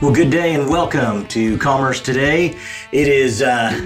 Well, 0.00 0.12
good 0.12 0.30
day 0.30 0.54
and 0.54 0.70
welcome 0.70 1.26
to 1.26 1.58
Commerce 1.58 2.00
Today. 2.00 2.56
It 2.92 3.08
is 3.08 3.42
uh, 3.42 3.84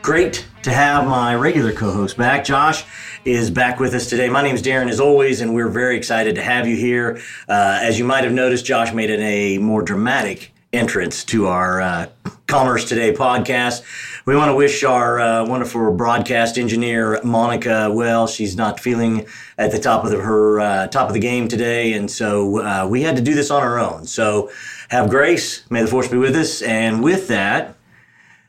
great 0.00 0.46
to 0.62 0.70
have 0.70 1.06
my 1.06 1.34
regular 1.34 1.70
co 1.70 1.92
host 1.92 2.16
back. 2.16 2.46
Josh 2.46 2.82
is 3.26 3.50
back 3.50 3.78
with 3.78 3.92
us 3.92 4.08
today. 4.08 4.30
My 4.30 4.40
name 4.40 4.54
is 4.54 4.62
Darren, 4.62 4.88
as 4.88 5.00
always, 5.00 5.42
and 5.42 5.54
we're 5.54 5.68
very 5.68 5.98
excited 5.98 6.34
to 6.36 6.42
have 6.42 6.66
you 6.66 6.76
here. 6.76 7.20
Uh, 7.46 7.78
as 7.82 7.98
you 7.98 8.06
might 8.06 8.24
have 8.24 8.32
noticed, 8.32 8.64
Josh 8.64 8.94
made 8.94 9.10
it 9.10 9.20
a 9.20 9.58
more 9.58 9.82
dramatic 9.82 10.50
entrance 10.72 11.24
to 11.24 11.48
our 11.48 11.82
uh, 11.82 12.06
Commerce 12.46 12.88
Today 12.88 13.12
podcast. 13.12 13.82
We 14.24 14.36
want 14.36 14.50
to 14.50 14.54
wish 14.54 14.82
our 14.82 15.20
uh, 15.20 15.46
wonderful 15.46 15.92
broadcast 15.92 16.56
engineer 16.56 17.20
Monica 17.22 17.90
well. 17.92 18.26
She's 18.26 18.56
not 18.56 18.80
feeling 18.80 19.26
at 19.58 19.72
the 19.72 19.78
top 19.78 20.04
of 20.04 20.10
the, 20.10 20.22
her 20.22 20.60
uh, 20.60 20.86
top 20.86 21.08
of 21.08 21.14
the 21.14 21.20
game 21.20 21.48
today, 21.48 21.92
and 21.92 22.10
so 22.10 22.60
uh, 22.60 22.86
we 22.88 23.02
had 23.02 23.16
to 23.16 23.22
do 23.22 23.34
this 23.34 23.50
on 23.50 23.62
our 23.62 23.78
own. 23.78 24.06
So 24.06 24.50
have 24.90 25.08
grace. 25.08 25.68
May 25.70 25.82
the 25.82 25.88
force 25.88 26.08
be 26.08 26.16
with 26.16 26.34
us. 26.36 26.62
And 26.62 27.02
with 27.02 27.28
that, 27.28 27.76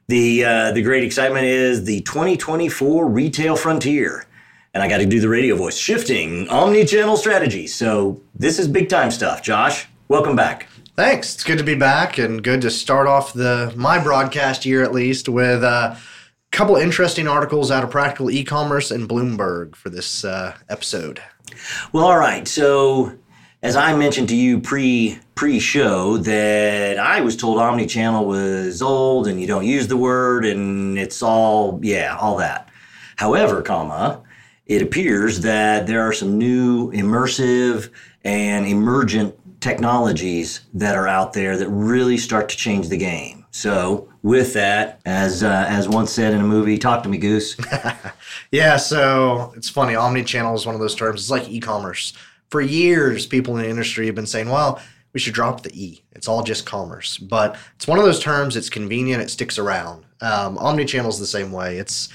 the 0.07 0.43
uh, 0.43 0.71
the 0.71 0.81
great 0.81 1.03
excitement 1.03 1.45
is 1.45 1.85
the 1.85 2.01
2024 2.01 3.07
retail 3.07 3.55
frontier. 3.55 4.25
And 4.73 4.81
I 4.81 4.87
got 4.87 4.97
to 4.97 5.05
do 5.05 5.19
the 5.19 5.29
radio 5.29 5.55
voice 5.55 5.77
shifting 5.77 6.47
omni-channel 6.49 7.17
strategy. 7.17 7.67
So 7.67 8.21
this 8.33 8.57
is 8.57 8.67
big 8.67 8.89
time 8.89 9.11
stuff. 9.11 9.43
Josh, 9.43 9.87
welcome 10.07 10.35
back. 10.35 10.67
Thanks. 10.95 11.35
It's 11.35 11.43
good 11.43 11.57
to 11.57 11.63
be 11.63 11.75
back 11.75 12.17
and 12.17 12.43
good 12.43 12.61
to 12.61 12.71
start 12.71 13.07
off 13.07 13.33
the 13.33 13.73
my 13.75 14.01
broadcast 14.01 14.65
year 14.65 14.83
at 14.83 14.93
least 14.93 15.29
with 15.29 15.63
a 15.63 15.97
couple 16.51 16.75
interesting 16.75 17.27
articles 17.27 17.71
out 17.71 17.83
of 17.83 17.89
Practical 17.89 18.29
E-commerce 18.29 18.91
and 18.91 19.07
Bloomberg 19.07 19.75
for 19.75 19.89
this 19.89 20.25
uh, 20.25 20.57
episode. 20.69 21.21
Well, 21.93 22.05
all 22.05 22.17
right. 22.17 22.47
So 22.47 23.17
as 23.63 23.75
I 23.75 23.95
mentioned 23.95 24.29
to 24.29 24.35
you 24.35 24.59
pre 24.59 25.19
pre 25.35 25.59
show 25.59 26.17
that 26.17 26.97
I 26.97 27.21
was 27.21 27.35
told 27.35 27.57
omnichannel 27.57 28.25
was 28.25 28.81
old 28.81 29.27
and 29.27 29.39
you 29.39 29.47
don't 29.47 29.65
use 29.65 29.87
the 29.87 29.97
word 29.97 30.45
and 30.45 30.97
it's 30.97 31.21
all 31.21 31.79
yeah 31.83 32.17
all 32.19 32.37
that. 32.37 32.69
However, 33.17 33.61
comma, 33.61 34.21
it 34.65 34.81
appears 34.81 35.41
that 35.41 35.85
there 35.85 36.01
are 36.01 36.13
some 36.13 36.37
new 36.37 36.91
immersive 36.91 37.91
and 38.23 38.65
emergent 38.65 39.35
technologies 39.61 40.61
that 40.73 40.95
are 40.95 41.07
out 41.07 41.33
there 41.33 41.55
that 41.55 41.69
really 41.69 42.17
start 42.17 42.49
to 42.49 42.57
change 42.57 42.89
the 42.89 42.97
game. 42.97 43.45
So, 43.51 44.07
with 44.23 44.53
that, 44.53 45.01
as 45.05 45.43
uh, 45.43 45.65
as 45.67 45.87
once 45.87 46.11
said 46.11 46.33
in 46.33 46.39
a 46.39 46.43
movie, 46.43 46.77
talk 46.77 47.03
to 47.03 47.09
me, 47.09 47.17
Goose. 47.17 47.57
yeah, 48.51 48.77
so 48.77 49.53
it's 49.55 49.69
funny. 49.69 49.93
Omnichannel 49.93 50.55
is 50.55 50.65
one 50.65 50.73
of 50.73 50.81
those 50.81 50.95
terms. 50.95 51.21
It's 51.21 51.29
like 51.29 51.49
e-commerce 51.49 52.13
for 52.51 52.61
years, 52.61 53.25
people 53.25 53.55
in 53.55 53.63
the 53.63 53.69
industry 53.69 54.05
have 54.05 54.15
been 54.15 54.27
saying, 54.27 54.49
well, 54.49 54.79
we 55.13 55.19
should 55.19 55.33
drop 55.33 55.63
the 55.63 55.71
E. 55.73 56.03
It's 56.11 56.27
all 56.27 56.43
just 56.43 56.65
commerce. 56.65 57.17
But 57.17 57.57
it's 57.75 57.87
one 57.87 57.97
of 57.97 58.05
those 58.05 58.19
terms, 58.19 58.55
it's 58.55 58.69
convenient, 58.69 59.23
it 59.23 59.29
sticks 59.29 59.57
around. 59.57 60.05
Um, 60.21 60.57
omnichannel 60.57 61.09
is 61.09 61.19
the 61.19 61.25
same 61.25 61.51
way. 61.51 61.77
It's 61.77 62.09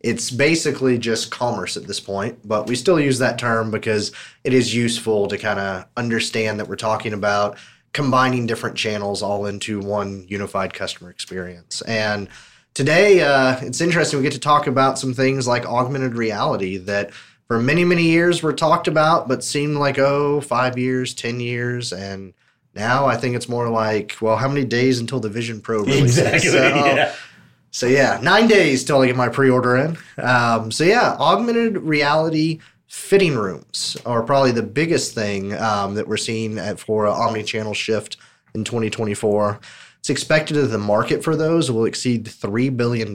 it's 0.00 0.32
basically 0.32 0.98
just 0.98 1.30
commerce 1.30 1.76
at 1.76 1.86
this 1.86 2.00
point, 2.00 2.36
but 2.44 2.66
we 2.66 2.74
still 2.74 2.98
use 2.98 3.20
that 3.20 3.38
term 3.38 3.70
because 3.70 4.10
it 4.42 4.52
is 4.52 4.74
useful 4.74 5.28
to 5.28 5.38
kind 5.38 5.60
of 5.60 5.84
understand 5.96 6.58
that 6.58 6.66
we're 6.66 6.74
talking 6.74 7.12
about 7.12 7.56
combining 7.92 8.44
different 8.44 8.76
channels 8.76 9.22
all 9.22 9.46
into 9.46 9.78
one 9.78 10.24
unified 10.26 10.74
customer 10.74 11.08
experience. 11.08 11.82
And 11.82 12.28
today, 12.74 13.20
uh, 13.20 13.60
it's 13.60 13.80
interesting. 13.80 14.18
We 14.18 14.24
get 14.24 14.32
to 14.32 14.40
talk 14.40 14.66
about 14.66 14.98
some 14.98 15.14
things 15.14 15.46
like 15.46 15.66
augmented 15.66 16.16
reality 16.16 16.78
that 16.78 17.12
for 17.52 17.60
many, 17.60 17.84
many 17.84 18.04
years 18.04 18.42
were 18.42 18.54
talked 18.54 18.88
about, 18.88 19.28
but 19.28 19.44
seemed 19.44 19.76
like, 19.76 19.98
oh, 19.98 20.40
five 20.40 20.78
years, 20.78 21.12
10 21.12 21.38
years. 21.38 21.92
And 21.92 22.32
now 22.74 23.04
I 23.04 23.14
think 23.14 23.36
it's 23.36 23.46
more 23.46 23.68
like, 23.68 24.16
well, 24.22 24.38
how 24.38 24.48
many 24.48 24.64
days 24.64 25.00
until 25.00 25.20
the 25.20 25.28
Vision 25.28 25.60
Pro 25.60 25.80
releases? 25.80 26.16
Exactly. 26.16 26.48
So, 26.48 26.56
yeah. 26.56 27.14
so 27.70 27.86
yeah, 27.86 28.18
nine 28.22 28.48
days 28.48 28.84
till 28.84 29.02
I 29.02 29.06
get 29.06 29.16
my 29.16 29.28
pre-order 29.28 29.76
in. 29.76 29.98
Um, 30.16 30.72
so 30.72 30.82
yeah, 30.84 31.14
augmented 31.18 31.76
reality 31.76 32.60
fitting 32.86 33.34
rooms 33.34 33.98
are 34.06 34.22
probably 34.22 34.52
the 34.52 34.62
biggest 34.62 35.14
thing 35.14 35.52
um, 35.58 35.94
that 35.96 36.08
we're 36.08 36.16
seeing 36.16 36.56
at, 36.56 36.80
for 36.80 37.04
an 37.04 37.12
omni-channel 37.12 37.74
shift 37.74 38.16
in 38.54 38.64
2024. 38.64 39.60
It's 40.02 40.10
expected 40.10 40.54
that 40.54 40.66
the 40.66 40.78
market 40.78 41.22
for 41.22 41.36
those 41.36 41.70
will 41.70 41.84
exceed 41.84 42.24
$3 42.24 42.76
billion 42.76 43.12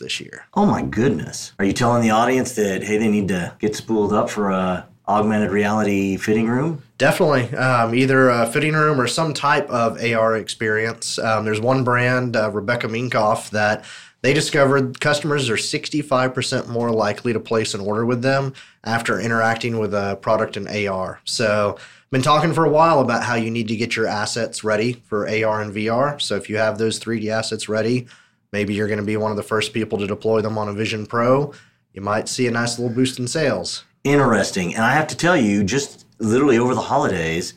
this 0.00 0.20
year. 0.20 0.46
Oh 0.54 0.64
my 0.64 0.80
goodness. 0.80 1.52
Are 1.58 1.66
you 1.66 1.74
telling 1.74 2.00
the 2.00 2.08
audience 2.08 2.52
that, 2.54 2.82
hey, 2.82 2.96
they 2.96 3.08
need 3.08 3.28
to 3.28 3.54
get 3.58 3.76
spooled 3.76 4.14
up 4.14 4.30
for 4.30 4.48
a 4.48 4.88
augmented 5.06 5.50
reality 5.50 6.16
fitting 6.16 6.48
room? 6.48 6.82
Definitely. 6.96 7.54
Um, 7.54 7.94
either 7.94 8.30
a 8.30 8.46
fitting 8.46 8.72
room 8.72 8.98
or 8.98 9.06
some 9.06 9.34
type 9.34 9.68
of 9.68 10.02
AR 10.02 10.34
experience. 10.38 11.18
Um, 11.18 11.44
there's 11.44 11.60
one 11.60 11.84
brand, 11.84 12.34
uh, 12.34 12.50
Rebecca 12.50 12.86
Minkoff, 12.86 13.50
that 13.50 13.84
they 14.22 14.32
discovered 14.32 14.98
customers 14.98 15.50
are 15.50 15.56
65% 15.56 16.68
more 16.68 16.90
likely 16.90 17.34
to 17.34 17.40
place 17.40 17.74
an 17.74 17.82
order 17.82 18.06
with 18.06 18.22
them 18.22 18.54
after 18.82 19.20
interacting 19.20 19.78
with 19.78 19.92
a 19.92 20.18
product 20.22 20.56
in 20.56 20.66
AR. 20.88 21.20
So 21.24 21.76
been 22.10 22.22
talking 22.22 22.52
for 22.52 22.64
a 22.64 22.70
while 22.70 23.00
about 23.00 23.22
how 23.22 23.36
you 23.36 23.50
need 23.50 23.68
to 23.68 23.76
get 23.76 23.94
your 23.94 24.06
assets 24.06 24.64
ready 24.64 24.94
for 24.94 25.28
AR 25.28 25.62
and 25.62 25.72
VR. 25.72 26.20
So 26.20 26.36
if 26.36 26.50
you 26.50 26.56
have 26.56 26.76
those 26.76 26.98
3D 26.98 27.28
assets 27.28 27.68
ready, 27.68 28.08
maybe 28.52 28.74
you're 28.74 28.88
going 28.88 28.98
to 28.98 29.04
be 29.04 29.16
one 29.16 29.30
of 29.30 29.36
the 29.36 29.42
first 29.42 29.72
people 29.72 29.98
to 29.98 30.06
deploy 30.06 30.40
them 30.40 30.58
on 30.58 30.68
a 30.68 30.72
Vision 30.72 31.06
Pro. 31.06 31.52
You 31.92 32.02
might 32.02 32.28
see 32.28 32.46
a 32.46 32.50
nice 32.50 32.78
little 32.78 32.94
boost 32.94 33.18
in 33.18 33.28
sales. 33.28 33.84
Interesting. 34.02 34.74
And 34.74 34.84
I 34.84 34.92
have 34.92 35.06
to 35.08 35.16
tell 35.16 35.36
you, 35.36 35.62
just 35.62 36.06
literally 36.18 36.58
over 36.58 36.74
the 36.74 36.80
holidays, 36.80 37.54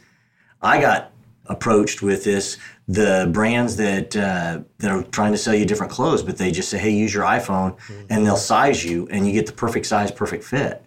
I 0.62 0.80
got 0.80 1.12
approached 1.48 2.02
with 2.02 2.24
this. 2.24 2.58
The 2.88 3.30
brands 3.32 3.78
that 3.78 4.14
uh, 4.14 4.60
that 4.80 4.92
are 4.92 5.04
trying 5.04 5.32
to 5.32 5.38
sell 5.38 5.56
you 5.56 5.66
different 5.66 5.92
clothes, 5.92 6.22
but 6.22 6.38
they 6.38 6.52
just 6.52 6.68
say, 6.68 6.78
"Hey, 6.78 6.90
use 6.90 7.14
your 7.14 7.24
iPhone," 7.24 7.78
mm-hmm. 7.78 8.08
and 8.10 8.26
they'll 8.26 8.36
size 8.36 8.84
you, 8.84 9.08
and 9.10 9.26
you 9.26 9.32
get 9.32 9.46
the 9.46 9.54
perfect 9.54 9.86
size, 9.86 10.12
perfect 10.12 10.44
fit 10.44 10.84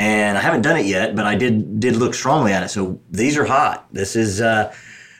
and 0.00 0.38
I 0.38 0.40
haven't 0.40 0.62
done 0.62 0.78
it 0.78 0.86
yet, 0.86 1.14
but 1.14 1.26
I 1.26 1.34
did 1.34 1.78
did 1.78 1.94
look 1.94 2.14
strongly 2.14 2.52
at 2.52 2.62
it. 2.62 2.70
So 2.70 2.98
these 3.10 3.36
are 3.36 3.44
hot. 3.44 3.86
This 3.92 4.16
is 4.16 4.40
uh, 4.40 4.74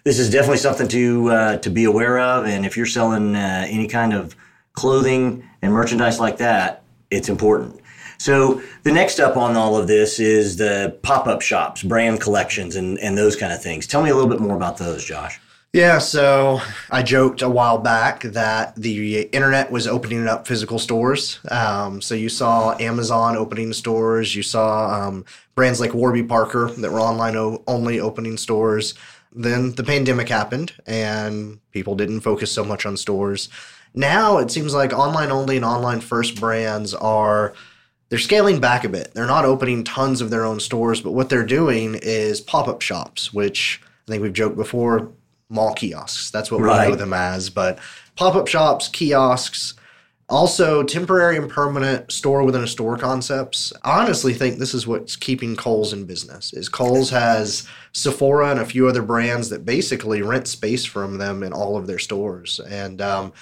this 0.05 0.19
is 0.19 0.31
definitely 0.31 0.57
something 0.57 0.89
to 0.89 1.31
uh, 1.31 1.57
to 1.59 1.71
be 1.71 1.85
aware 1.85 2.19
of. 2.19 2.47
And 2.47 2.65
if 2.65 2.77
you're 2.77 2.87
selling 2.87 3.37
uh, 3.37 3.67
any 3.69 3.87
kind 3.87 4.15
of 4.15 4.35
clothing 4.73 5.47
and 5.61 5.73
merchandise 5.73 6.19
like 6.19 6.39
that, 6.39 6.83
it's 7.11 7.29
important. 7.29 7.79
So 8.17 8.63
the 8.83 8.93
next 8.93 9.21
up 9.21 9.37
on 9.37 9.55
all 9.55 9.77
of 9.77 9.87
this 9.87 10.19
is 10.19 10.57
the 10.57 10.99
pop 11.03 11.27
up 11.27 11.43
shops, 11.43 11.83
brand 11.83 12.23
collections, 12.23 12.75
and 12.75 12.99
and 13.01 13.19
those 13.19 13.37
kind 13.37 13.53
of 13.53 13.63
things. 13.63 13.87
Tell 13.87 14.03
me 14.03 14.09
a 14.09 14.15
little 14.15 14.31
bit 14.31 14.41
more 14.41 14.57
about 14.57 14.79
those, 14.79 15.05
Josh. 15.05 15.39
Yeah, 15.73 15.99
so 15.99 16.61
I 16.91 17.05
joked 17.05 17.43
a 17.43 17.49
while 17.49 17.79
back 17.79 18.23
that 18.23 18.75
the 18.75 19.23
internet 19.33 19.71
was 19.71 19.87
opening 19.87 20.27
up 20.27 20.49
physical 20.49 20.81
stores. 20.81 21.39
Um, 21.49 22.03
so 22.03 22.17
you 22.17 22.29
saw 22.29 22.77
Amazon 22.81 23.37
opening 23.37 23.73
stores, 23.73 24.35
you 24.35 24.43
saw 24.43 24.89
um, 24.93 25.25
brands 25.55 25.79
like 25.79 25.95
Warby 25.95 26.25
Parker 26.25 26.71
that 26.73 26.91
were 26.91 27.01
online 27.01 27.37
o- 27.37 27.63
only 27.69 28.01
opening 28.01 28.37
stores. 28.37 28.95
Then 29.33 29.73
the 29.77 29.85
pandemic 29.85 30.29
happened 30.29 30.73
and 30.89 31.61
people 31.71 31.95
didn't 31.95 32.23
focus 32.23 32.51
so 32.51 32.65
much 32.65 32.85
on 32.85 32.97
stores. 32.97 33.49
Now 33.95 34.39
it 34.39 34.51
seems 34.51 34.75
like 34.75 34.93
online 34.93 35.31
only 35.31 35.55
and 35.55 35.65
online 35.65 36.01
first 36.01 36.41
brands 36.41 36.95
are 36.95 37.55
they're 38.09 38.19
scaling 38.19 38.59
back 38.59 38.83
a 38.83 38.89
bit. 38.89 39.15
They're 39.15 39.25
not 39.25 39.45
opening 39.45 39.85
tons 39.85 40.21
of 40.21 40.31
their 40.31 40.45
own 40.45 40.59
stores, 40.59 41.01
but 41.01 41.13
what 41.13 41.29
they're 41.29 41.47
doing 41.47 41.95
is 42.03 42.41
pop-up 42.41 42.83
shops, 42.83 43.33
which 43.33 43.81
I 44.09 44.11
think 44.11 44.25
we've 44.25 44.33
joked 44.33 44.57
before 44.57 45.13
mall 45.51 45.75
kiosks. 45.75 46.31
That's 46.31 46.51
what 46.51 46.61
right. 46.61 46.87
we 46.87 46.93
know 46.93 46.97
them 46.97 47.13
as. 47.13 47.51
But 47.51 47.79
pop 48.17 48.35
up 48.35 48.47
shops, 48.47 48.89
kiosks, 48.89 49.75
also 50.31 50.85
temporary 50.85 51.37
and 51.37 51.51
permanent 51.51 52.11
store 52.11 52.45
within 52.45 52.63
a 52.63 52.67
store 52.67 52.97
concepts. 52.97 53.73
I 53.83 54.01
honestly 54.01 54.33
think 54.33 54.59
this 54.59 54.75
is 54.75 54.87
what's 54.87 55.17
keeping 55.17 55.57
Kohl's 55.57 55.93
in 55.93 56.05
business. 56.05 56.53
Is 56.53 56.69
Kohl's 56.69 57.11
has 57.11 57.69
Sephora 57.93 58.51
and 58.51 58.61
a 58.61 58.65
few 58.65 58.89
other 58.89 59.03
brands 59.03 59.51
that 59.51 59.67
basically 59.67 60.23
rent 60.23 60.47
space 60.47 60.85
from 60.85 61.19
them 61.19 61.43
in 61.43 61.53
all 61.53 61.77
of 61.77 61.89
their 61.89 61.99
stores. 61.99 62.61
And 62.61 63.01
um, 63.03 63.33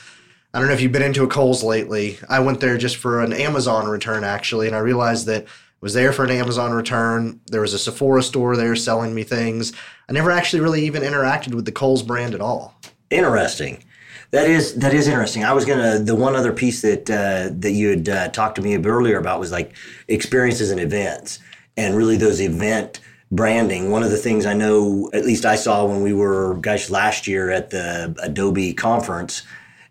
I 0.54 0.58
don't 0.58 0.68
know 0.68 0.74
if 0.74 0.80
you've 0.80 0.92
been 0.92 1.02
into 1.02 1.24
a 1.24 1.28
Kohl's 1.28 1.62
lately. 1.62 2.18
I 2.28 2.40
went 2.40 2.60
there 2.60 2.78
just 2.78 2.96
for 2.96 3.20
an 3.20 3.34
Amazon 3.34 3.86
return 3.86 4.24
actually, 4.24 4.66
and 4.66 4.74
I 4.74 4.80
realized 4.80 5.26
that 5.26 5.46
was 5.80 5.94
there 5.94 6.12
for 6.12 6.24
an 6.24 6.30
Amazon 6.30 6.72
return. 6.72 7.40
There 7.46 7.60
was 7.60 7.74
a 7.74 7.78
Sephora 7.78 8.22
store 8.22 8.56
there 8.56 8.74
selling 8.76 9.14
me 9.14 9.22
things. 9.22 9.72
I 10.08 10.12
never 10.12 10.30
actually 10.30 10.60
really 10.60 10.84
even 10.84 11.02
interacted 11.02 11.54
with 11.54 11.64
the 11.64 11.72
Kohl's 11.72 12.02
brand 12.02 12.34
at 12.34 12.40
all. 12.40 12.74
Interesting. 13.10 13.84
That 14.30 14.46
is 14.50 14.74
that 14.74 14.92
is 14.92 15.08
interesting. 15.08 15.44
I 15.44 15.52
was 15.52 15.64
gonna 15.64 15.98
the 15.98 16.14
one 16.14 16.36
other 16.36 16.52
piece 16.52 16.82
that 16.82 17.08
uh, 17.08 17.48
that 17.60 17.72
you 17.72 17.88
had 17.88 18.08
uh, 18.08 18.28
talked 18.28 18.56
to 18.56 18.62
me 18.62 18.76
earlier 18.76 19.18
about 19.18 19.40
was 19.40 19.50
like 19.50 19.74
experiences 20.08 20.70
and 20.70 20.80
events, 20.80 21.38
and 21.78 21.96
really 21.96 22.18
those 22.18 22.40
event 22.40 23.00
branding. 23.32 23.90
One 23.90 24.02
of 24.02 24.10
the 24.10 24.18
things 24.18 24.44
I 24.44 24.52
know, 24.52 25.10
at 25.14 25.24
least 25.24 25.46
I 25.46 25.54
saw 25.54 25.86
when 25.86 26.02
we 26.02 26.12
were, 26.12 26.54
gosh, 26.60 26.90
last 26.90 27.26
year 27.26 27.50
at 27.50 27.70
the 27.70 28.14
Adobe 28.22 28.74
conference 28.74 29.42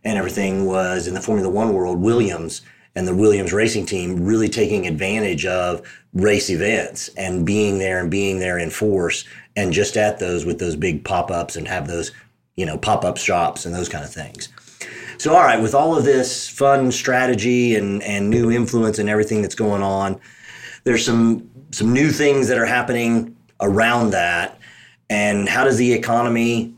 and 0.04 0.18
everything, 0.18 0.66
was 0.66 1.08
in 1.08 1.16
the 1.16 1.22
Formula 1.22 1.50
One 1.50 1.74
world. 1.74 2.00
Williams 2.00 2.62
and 2.98 3.08
the 3.08 3.16
Williams 3.16 3.54
racing 3.54 3.86
team 3.86 4.26
really 4.26 4.50
taking 4.50 4.88
advantage 4.88 5.46
of 5.46 5.82
race 6.14 6.50
events 6.50 7.10
and 7.10 7.46
being 7.46 7.78
there 7.78 8.02
and 8.02 8.10
being 8.10 8.40
there 8.40 8.58
in 8.58 8.72
force 8.72 9.24
and 9.56 9.72
just 9.72 9.96
at 9.96 10.18
those 10.18 10.46
with 10.46 10.58
those 10.58 10.76
big 10.76 11.06
pop 11.06 11.30
ups 11.30 11.56
and 11.56 11.68
have 11.68 11.88
those 11.88 12.12
you 12.58 12.66
know, 12.66 12.78
pop 12.78 13.06
up 13.06 13.18
shops 13.18 13.66
and 13.66 13.74
those 13.74 13.88
kind 13.88 14.04
of 14.04 14.12
things. 14.12 14.50
So, 15.20 15.34
all 15.34 15.44
right, 15.44 15.62
with 15.62 15.74
all 15.74 15.96
of 15.96 16.04
this 16.04 16.50
fun 16.50 16.92
strategy 16.92 17.76
and, 17.76 18.04
and 18.04 18.30
new 18.30 18.52
influence 18.52 19.00
and 19.00 19.08
everything 19.08 19.42
that's 19.42 19.56
going 19.56 19.84
on, 19.84 20.20
there's 20.84 21.06
some 21.06 21.50
some 21.72 21.94
new 21.94 22.12
things 22.12 22.48
that 22.48 22.58
are 22.58 22.66
happening 22.66 23.36
around 23.62 24.12
that. 24.12 24.60
And 25.10 25.48
how 25.48 25.64
does 25.64 25.78
the 25.78 25.94
economy 25.94 26.74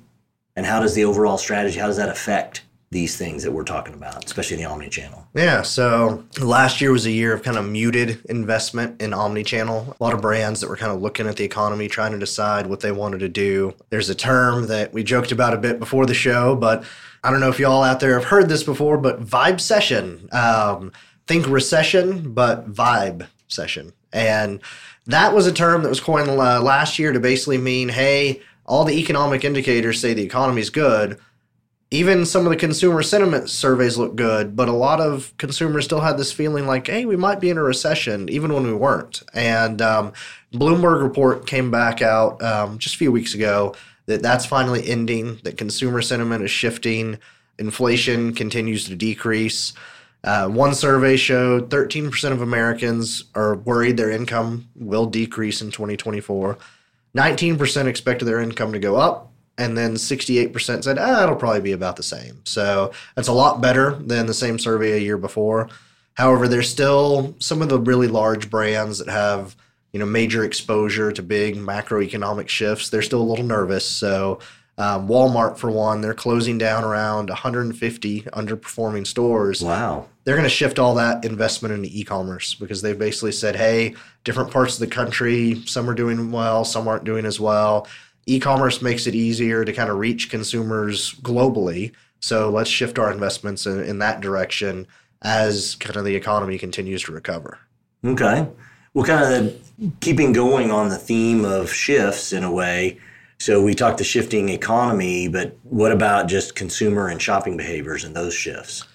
and 0.55 0.65
how 0.65 0.79
does 0.79 0.95
the 0.95 1.05
overall 1.05 1.37
strategy, 1.37 1.79
how 1.79 1.87
does 1.87 1.97
that 1.97 2.09
affect 2.09 2.63
these 2.91 3.15
things 3.15 3.43
that 3.43 3.51
we're 3.51 3.63
talking 3.63 3.93
about, 3.93 4.25
especially 4.25 4.57
the 4.57 4.65
omni-channel? 4.65 5.27
Yeah, 5.35 5.61
so 5.61 6.23
last 6.41 6.81
year 6.81 6.91
was 6.91 7.05
a 7.05 7.11
year 7.11 7.33
of 7.33 7.43
kind 7.43 7.57
of 7.57 7.67
muted 7.67 8.25
investment 8.25 8.99
in 9.01 9.13
omni-channel. 9.13 9.95
A 9.99 10.03
lot 10.03 10.13
of 10.13 10.21
brands 10.21 10.61
that 10.61 10.69
were 10.69 10.77
kind 10.77 10.91
of 10.91 10.99
looking 10.99 11.27
at 11.27 11.35
the 11.35 11.43
economy, 11.43 11.87
trying 11.87 12.13
to 12.13 12.17
decide 12.17 12.65
what 12.65 12.79
they 12.79 12.91
wanted 12.91 13.19
to 13.19 13.29
do. 13.29 13.75
There's 13.89 14.09
a 14.09 14.15
term 14.15 14.67
that 14.67 14.91
we 14.91 15.03
joked 15.03 15.31
about 15.31 15.53
a 15.53 15.57
bit 15.57 15.77
before 15.77 16.07
the 16.07 16.15
show, 16.15 16.55
but 16.55 16.83
I 17.23 17.29
don't 17.29 17.41
know 17.41 17.49
if 17.49 17.59
y'all 17.59 17.83
out 17.83 17.99
there 17.99 18.13
have 18.13 18.29
heard 18.29 18.49
this 18.49 18.63
before, 18.63 18.97
but 18.97 19.23
vibe 19.23 19.61
session. 19.61 20.27
Um, 20.31 20.91
think 21.27 21.47
recession, 21.47 22.33
but 22.33 22.71
vibe 22.71 23.27
session. 23.47 23.93
And 24.11 24.61
that 25.05 25.35
was 25.35 25.45
a 25.45 25.51
term 25.51 25.83
that 25.83 25.89
was 25.89 25.99
coined 25.99 26.29
uh, 26.29 26.59
last 26.61 26.97
year 26.97 27.11
to 27.11 27.19
basically 27.19 27.59
mean, 27.59 27.89
hey, 27.89 28.41
all 28.65 28.83
the 28.83 28.97
economic 28.97 29.43
indicators 29.43 29.99
say 29.99 30.13
the 30.15 30.23
economy's 30.23 30.71
good 30.71 31.19
even 31.91 32.25
some 32.25 32.45
of 32.45 32.51
the 32.51 32.55
consumer 32.55 33.01
sentiment 33.01 33.49
surveys 33.49 33.97
look 33.97 34.15
good, 34.15 34.55
but 34.55 34.69
a 34.69 34.73
lot 34.73 35.01
of 35.01 35.33
consumers 35.37 35.85
still 35.85 36.01
had 36.01 36.17
this 36.17 36.31
feeling 36.31 36.67
like, 36.67 36.85
hey, 36.85 37.05
we 37.05 37.15
might 37.15 37.39
be 37.39 37.49
in 37.49 37.57
a 37.57 37.63
recession, 37.63 38.29
even 38.29 38.53
when 38.53 38.63
we 38.63 38.73
weren't. 38.73 39.23
And 39.33 39.81
um, 39.81 40.13
Bloomberg 40.53 41.01
report 41.01 41.47
came 41.47 41.71
back 41.71 42.01
out 42.03 42.41
um, 42.43 42.77
just 42.77 42.95
a 42.95 42.97
few 42.99 43.11
weeks 43.11 43.33
ago 43.33 43.75
that 44.05 44.21
that's 44.21 44.45
finally 44.45 44.87
ending, 44.87 45.39
that 45.43 45.57
consumer 45.57 46.01
sentiment 46.01 46.43
is 46.43 46.51
shifting, 46.51 47.17
inflation 47.57 48.33
continues 48.33 48.85
to 48.85 48.95
decrease. 48.95 49.73
Uh, 50.23 50.47
one 50.47 50.75
survey 50.75 51.15
showed 51.15 51.69
13% 51.69 52.31
of 52.31 52.41
Americans 52.41 53.23
are 53.33 53.55
worried 53.55 53.97
their 53.97 54.11
income 54.11 54.69
will 54.75 55.05
decrease 55.05 55.61
in 55.61 55.71
2024. 55.71 56.57
19% 57.15 57.85
expected 57.85 58.25
their 58.25 58.39
income 58.39 58.73
to 58.73 58.79
go 58.79 58.95
up, 58.95 59.28
and 59.59 59.77
then 59.77 59.95
68% 59.95 60.83
said, 60.85 60.97
ah, 60.97 61.23
it'll 61.23 61.35
probably 61.35 61.59
be 61.59 61.73
about 61.73 61.97
the 61.97 62.03
same. 62.03 62.41
So 62.45 62.93
that's 63.15 63.27
a 63.27 63.33
lot 63.33 63.61
better 63.61 63.91
than 63.91 64.25
the 64.25 64.33
same 64.33 64.57
survey 64.57 64.93
a 64.93 65.01
year 65.01 65.17
before. 65.17 65.69
However, 66.13 66.47
there's 66.47 66.69
still 66.69 67.35
some 67.39 67.61
of 67.61 67.67
the 67.67 67.77
really 67.77 68.07
large 68.07 68.49
brands 68.49 68.99
that 68.99 69.09
have 69.09 69.55
you 69.91 69.99
know 69.99 70.05
major 70.05 70.45
exposure 70.45 71.11
to 71.11 71.21
big 71.21 71.57
macroeconomic 71.57 72.47
shifts. 72.47 72.89
They're 72.89 73.01
still 73.01 73.21
a 73.21 73.23
little 73.23 73.45
nervous. 73.45 73.85
So 73.85 74.39
um, 74.77 75.09
Walmart, 75.09 75.57
for 75.57 75.69
one, 75.69 75.99
they're 75.99 76.13
closing 76.13 76.57
down 76.57 76.85
around 76.85 77.29
150 77.29 78.21
underperforming 78.21 79.05
stores. 79.05 79.61
Wow. 79.61 80.07
They're 80.23 80.35
going 80.35 80.47
to 80.47 80.49
shift 80.49 80.79
all 80.79 80.95
that 80.95 81.25
investment 81.25 81.73
into 81.73 81.89
e-commerce 81.91 82.55
because 82.55 82.81
they've 82.81 82.97
basically 82.97 83.33
said, 83.33 83.57
hey, 83.57 83.95
different 84.23 84.51
parts 84.51 84.75
of 84.75 84.79
the 84.79 84.95
country, 84.95 85.63
some 85.65 85.89
are 85.89 85.95
doing 85.95 86.31
well, 86.31 86.63
some 86.63 86.87
aren't 86.87 87.03
doing 87.03 87.25
as 87.25 87.41
well 87.41 87.87
e-commerce 88.25 88.81
makes 88.81 89.07
it 89.07 89.15
easier 89.15 89.65
to 89.65 89.73
kind 89.73 89.89
of 89.89 89.97
reach 89.97 90.29
consumers 90.29 91.13
globally. 91.15 91.91
So 92.19 92.49
let's 92.49 92.69
shift 92.69 92.99
our 92.99 93.11
investments 93.11 93.65
in, 93.65 93.79
in 93.83 93.99
that 93.99 94.21
direction 94.21 94.87
as 95.21 95.75
kind 95.75 95.95
of 95.95 96.05
the 96.05 96.15
economy 96.15 96.57
continues 96.57 97.03
to 97.03 97.11
recover. 97.11 97.59
Okay. 98.05 98.47
Well, 98.93 99.05
kind 99.05 99.33
of 99.33 99.99
keeping 99.99 100.33
going 100.33 100.71
on 100.71 100.89
the 100.89 100.97
theme 100.97 101.45
of 101.45 101.71
shifts 101.71 102.33
in 102.33 102.43
a 102.43 102.51
way. 102.51 102.99
So 103.39 103.63
we 103.63 103.73
talked 103.73 103.99
the 103.99 104.03
shifting 104.03 104.49
economy, 104.49 105.27
but 105.27 105.57
what 105.63 105.91
about 105.91 106.27
just 106.27 106.55
consumer 106.55 107.07
and 107.07 107.21
shopping 107.21 107.55
behaviors 107.55 108.03
and 108.03 108.15
those 108.15 108.33
shifts? 108.33 108.85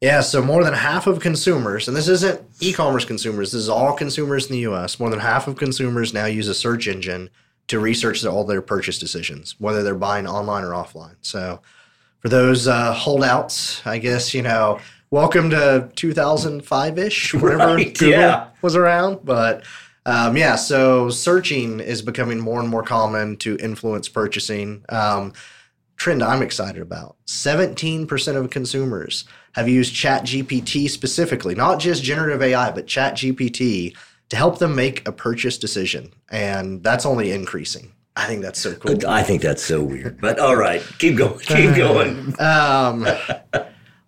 Yeah, 0.00 0.20
so 0.20 0.42
more 0.42 0.62
than 0.62 0.74
half 0.74 1.06
of 1.06 1.20
consumers, 1.20 1.88
and 1.88 1.96
this 1.96 2.08
isn't 2.08 2.40
e 2.60 2.72
commerce 2.72 3.04
consumers, 3.04 3.52
this 3.52 3.62
is 3.62 3.68
all 3.68 3.94
consumers 3.94 4.46
in 4.46 4.52
the 4.52 4.58
US, 4.70 5.00
more 5.00 5.08
than 5.08 5.20
half 5.20 5.48
of 5.48 5.56
consumers 5.56 6.12
now 6.12 6.26
use 6.26 6.46
a 6.46 6.54
search 6.54 6.86
engine 6.86 7.30
to 7.68 7.78
research 7.78 8.24
all 8.24 8.44
their 8.44 8.62
purchase 8.62 8.98
decisions, 8.98 9.56
whether 9.58 9.82
they're 9.82 9.94
buying 9.94 10.26
online 10.26 10.64
or 10.64 10.70
offline. 10.70 11.16
So, 11.22 11.60
for 12.20 12.28
those 12.28 12.66
uh, 12.66 12.92
holdouts, 12.94 13.86
I 13.86 13.98
guess 13.98 14.32
you 14.32 14.42
know, 14.42 14.80
welcome 15.10 15.50
to 15.50 15.90
2005 15.94 16.98
ish, 16.98 17.34
whenever 17.34 17.76
right, 17.76 17.96
Google 17.96 18.08
yeah. 18.08 18.48
was 18.62 18.76
around. 18.76 19.20
But 19.24 19.64
um, 20.06 20.36
yeah, 20.36 20.56
so 20.56 21.08
searching 21.10 21.80
is 21.80 22.02
becoming 22.02 22.40
more 22.40 22.60
and 22.60 22.68
more 22.68 22.82
common 22.82 23.36
to 23.38 23.56
influence 23.58 24.08
purchasing. 24.08 24.84
Um, 24.88 25.32
trend 25.96 26.22
I'm 26.22 26.42
excited 26.42 26.82
about: 26.82 27.16
17% 27.26 28.36
of 28.36 28.50
consumers 28.50 29.24
have 29.52 29.68
used 29.68 29.94
ChatGPT 29.94 30.90
specifically, 30.90 31.54
not 31.54 31.78
just 31.78 32.02
generative 32.02 32.42
AI, 32.42 32.70
but 32.72 32.86
ChatGPT 32.86 33.96
to 34.34 34.38
help 34.38 34.58
them 34.58 34.74
make 34.74 35.06
a 35.06 35.12
purchase 35.12 35.56
decision. 35.56 36.12
And 36.28 36.82
that's 36.82 37.06
only 37.06 37.30
increasing. 37.30 37.92
I 38.16 38.26
think 38.26 38.42
that's 38.42 38.60
so 38.60 38.74
cool. 38.74 39.06
I 39.06 39.22
think 39.22 39.42
that's 39.42 39.62
so 39.62 39.82
weird. 39.82 40.20
But 40.20 40.40
all 40.40 40.56
right, 40.56 40.82
keep 40.98 41.16
going. 41.16 41.38
Keep 41.38 41.74
going. 41.76 42.34
um, 42.40 43.06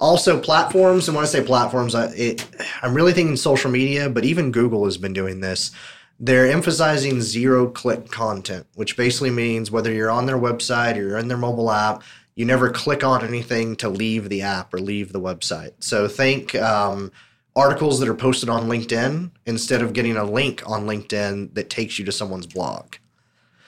also, 0.01 0.41
platforms. 0.41 1.09
And 1.09 1.15
when 1.15 1.25
I 1.25 1.29
say 1.29 1.45
platforms, 1.45 1.95
I, 1.95 2.07
it, 2.07 2.45
I'm 2.83 2.93
really 2.93 3.13
thinking 3.13 3.37
social 3.37 3.71
media, 3.71 4.11
but 4.11 4.25
even 4.25 4.51
Google 4.51 4.85
has 4.85 4.99
been 4.99 5.13
doing 5.13 5.41
this. 5.41 5.71
They're 6.19 6.51
emphasizing 6.51 7.21
zero 7.21 7.69
click 7.69 8.11
content, 8.11 8.67
which 8.75 8.97
basically 8.97 9.31
means 9.31 9.71
whether 9.71 9.93
you're 9.93 10.11
on 10.11 10.27
their 10.27 10.39
website 10.39 10.97
or 10.97 11.03
you're 11.03 11.19
in 11.19 11.29
their 11.29 11.37
mobile 11.37 11.71
app, 11.71 12.03
you 12.35 12.45
never 12.45 12.71
click 12.71 13.05
on 13.05 13.25
anything 13.25 13.77
to 13.77 13.89
leave 13.89 14.29
the 14.29 14.43
app 14.43 14.75
or 14.75 14.79
leave 14.79 15.13
the 15.13 15.21
website. 15.21 15.73
So 15.81 16.09
think 16.09 16.55
um, 16.57 17.13
articles 17.57 17.99
that 17.99 18.09
are 18.09 18.15
posted 18.15 18.49
on 18.49 18.69
LinkedIn 18.69 19.31
instead 19.47 19.83
of 19.83 19.95
getting 19.95 20.17
a 20.17 20.25
link 20.25 20.63
on 20.67 20.87
LinkedIn 20.87 21.55
that 21.55 21.71
takes 21.71 21.99
you 21.99 22.05
to 22.05 22.13
someone's 22.13 22.47
blog. 22.47 22.97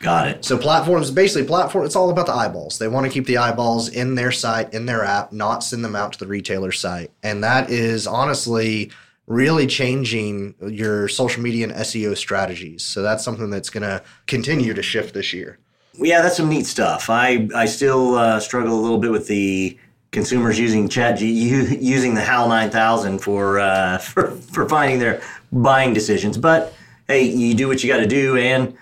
Got 0.01 0.29
it. 0.29 0.45
So 0.45 0.57
platforms, 0.57 1.11
basically 1.11 1.49
platform, 1.49 1.85
it's 1.85 1.97
all 1.97 2.11
about 2.11 2.27
the 2.27 2.35
eyeballs. 2.35 2.79
They 2.79 2.87
want 2.87 3.07
to 3.07 3.13
keep 3.13 3.27
the 3.27 3.39
eyeballs 3.39 3.89
in 3.89 4.15
their 4.15 4.31
site, 4.31 4.73
in 4.73 4.87
their 4.87 5.05
app, 5.05 5.33
not 5.33 5.65
send 5.65 5.85
them 5.85 5.97
out 5.97 6.13
to 6.13 6.19
the 6.19 6.27
retailer 6.29 6.71
site. 6.71 7.11
And 7.25 7.43
that 7.43 7.71
is 7.71 8.07
honestly 8.07 8.93
really 9.27 9.67
changing 9.67 10.55
your 10.63 11.09
social 11.09 11.43
media 11.43 11.67
and 11.69 11.75
SEO 11.75 12.17
strategies. 12.17 12.85
So 12.85 13.03
that's 13.03 13.25
something 13.25 13.51
that's 13.51 13.71
going 13.71 13.83
to 13.83 14.03
continue 14.27 14.73
to 14.73 14.83
shift 14.83 15.15
this 15.15 15.33
year. 15.33 15.59
Yeah, 15.95 16.23
that's 16.23 16.37
some 16.37 16.49
neat 16.49 16.67
stuff. 16.67 17.11
I 17.11 17.49
I 17.55 17.67
still 17.67 18.15
uh, 18.15 18.39
struggle 18.39 18.79
a 18.79 18.81
little 18.81 18.99
bit 18.99 19.11
with 19.11 19.27
the 19.27 19.77
consumers 20.11 20.59
using 20.59 20.89
chat 20.89 21.21
using 21.21 22.15
the 22.15 22.21
hal 22.21 22.49
9000 22.49 23.19
for, 23.19 23.59
uh, 23.59 23.99
for 23.99 24.31
for 24.31 24.69
finding 24.69 24.99
their 24.99 25.23
buying 25.53 25.93
decisions. 25.95 26.39
But 26.39 26.75
hey 27.07 27.23
you 27.25 27.55
do 27.55 27.69
what 27.69 27.83
you 27.83 27.93
got 27.93 27.99
to 27.99 28.07
do 28.07 28.37
and 28.37 28.77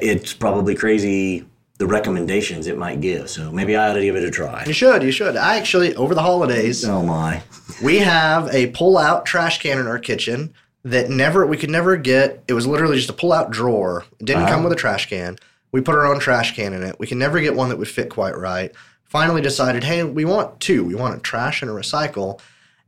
it's 0.00 0.32
probably 0.32 0.74
crazy 0.74 1.46
the 1.78 1.86
recommendations 1.86 2.66
it 2.66 2.76
might 2.76 3.00
give. 3.00 3.30
So 3.30 3.50
maybe 3.50 3.74
i 3.74 3.88
ought 3.88 3.94
to 3.94 4.02
give 4.02 4.14
it 4.14 4.24
a 4.24 4.30
try. 4.30 4.64
You 4.66 4.72
should 4.72 5.02
you 5.02 5.12
should. 5.12 5.36
I 5.36 5.56
actually 5.56 5.94
over 5.96 6.14
the 6.14 6.22
holidays 6.22 6.84
oh 6.84 7.02
my. 7.02 7.42
we 7.82 7.98
have 7.98 8.52
a 8.54 8.68
pull 8.68 8.98
out 8.98 9.26
trash 9.26 9.60
can 9.60 9.78
in 9.78 9.86
our 9.86 9.98
kitchen 9.98 10.52
that 10.82 11.10
never 11.10 11.46
we 11.46 11.56
could 11.56 11.70
never 11.70 11.96
get. 11.96 12.42
It 12.48 12.54
was 12.54 12.66
literally 12.66 12.96
just 12.96 13.10
a 13.10 13.14
pull 13.14 13.32
out 13.32 13.50
drawer. 13.50 14.04
It 14.18 14.26
didn't 14.26 14.42
uh-huh. 14.42 14.54
come 14.54 14.64
with 14.64 14.72
a 14.72 14.76
trash 14.76 15.08
can. 15.08 15.36
We 15.72 15.80
put 15.80 15.94
our 15.94 16.06
own 16.06 16.18
trash 16.18 16.56
can 16.56 16.72
in 16.72 16.82
it. 16.82 16.98
We 16.98 17.06
can 17.06 17.18
never 17.18 17.40
get 17.40 17.54
one 17.54 17.68
that 17.68 17.78
would 17.78 17.88
fit 17.88 18.10
quite 18.10 18.36
right 18.36 18.72
finally 19.10 19.42
decided, 19.42 19.82
hey, 19.82 20.04
we 20.04 20.24
want 20.24 20.60
two. 20.60 20.84
We 20.84 20.94
want 20.94 21.16
a 21.16 21.20
trash 21.20 21.62
and 21.62 21.70
a 21.70 21.74
recycle. 21.74 22.40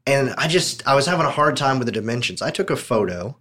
And 0.07 0.31
I 0.38 0.47
just, 0.47 0.87
I 0.87 0.95
was 0.95 1.07
having 1.07 1.26
a 1.26 1.31
hard 1.31 1.57
time 1.57 1.79
with 1.79 1.87
the 1.87 1.93
dimensions. 1.93 2.41
I 2.41 2.50
took 2.50 2.71
a 2.71 2.76
photo 2.76 3.37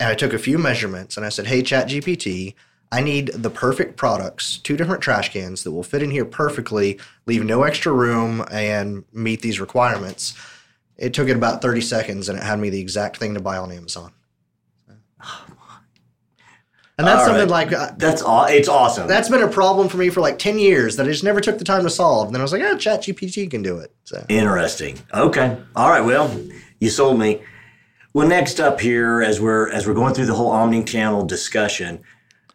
and 0.00 0.08
I 0.08 0.14
took 0.14 0.32
a 0.32 0.38
few 0.38 0.58
measurements 0.58 1.16
and 1.16 1.26
I 1.26 1.28
said, 1.28 1.46
hey, 1.46 1.62
Chat 1.62 1.88
GPT, 1.88 2.54
I 2.90 3.02
need 3.02 3.28
the 3.28 3.50
perfect 3.50 3.96
products, 3.96 4.56
two 4.58 4.78
different 4.78 5.02
trash 5.02 5.30
cans 5.30 5.62
that 5.64 5.72
will 5.72 5.82
fit 5.82 6.02
in 6.02 6.10
here 6.10 6.24
perfectly, 6.24 6.98
leave 7.26 7.44
no 7.44 7.62
extra 7.64 7.92
room, 7.92 8.44
and 8.50 9.04
meet 9.12 9.42
these 9.42 9.60
requirements. 9.60 10.34
It 10.96 11.12
took 11.12 11.28
it 11.28 11.36
about 11.36 11.60
30 11.60 11.82
seconds 11.82 12.30
and 12.30 12.38
it 12.38 12.44
had 12.44 12.58
me 12.58 12.70
the 12.70 12.80
exact 12.80 13.18
thing 13.18 13.34
to 13.34 13.40
buy 13.40 13.58
on 13.58 13.70
Amazon. 13.72 14.12
And 16.98 17.06
that's 17.06 17.20
All 17.20 17.26
something 17.26 17.48
right. 17.48 17.68
like 17.68 17.72
uh, 17.72 17.92
that's 17.96 18.22
aw- 18.22 18.46
it's 18.46 18.68
awesome. 18.68 19.08
That's 19.08 19.28
been 19.28 19.42
a 19.42 19.48
problem 19.48 19.88
for 19.88 19.96
me 19.96 20.10
for 20.10 20.20
like 20.20 20.38
ten 20.38 20.58
years 20.58 20.96
that 20.96 21.06
I 21.06 21.08
just 21.10 21.24
never 21.24 21.40
took 21.40 21.58
the 21.58 21.64
time 21.64 21.82
to 21.84 21.90
solve. 21.90 22.26
And 22.26 22.34
then 22.34 22.40
I 22.40 22.44
was 22.44 22.52
like, 22.52 22.60
"Yeah, 22.60 22.76
Chat 22.76 23.02
GPT 23.02 23.50
can 23.50 23.62
do 23.62 23.78
it." 23.78 23.94
So 24.04 24.24
interesting. 24.28 24.98
Okay. 25.14 25.56
All 25.74 25.88
right. 25.88 26.04
Well, 26.04 26.38
you 26.80 26.90
sold 26.90 27.18
me. 27.18 27.40
Well, 28.12 28.28
next 28.28 28.60
up 28.60 28.78
here, 28.78 29.22
as 29.22 29.40
we're 29.40 29.70
as 29.70 29.86
we're 29.86 29.94
going 29.94 30.12
through 30.12 30.26
the 30.26 30.34
whole 30.34 30.50
omni-channel 30.50 31.24
discussion, 31.24 32.02